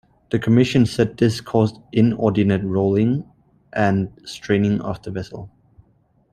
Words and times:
The 0.31 0.39
commission 0.39 0.87
said 0.87 1.17
this 1.17 1.41
caused 1.41 1.77
inordinate 1.91 2.63
rolling 2.63 3.23
and 3.71 4.11
straining 4.25 4.81
of 4.81 4.99
the 5.03 5.11
vessel. 5.11 5.51